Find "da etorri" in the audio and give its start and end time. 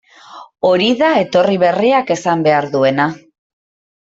1.01-1.59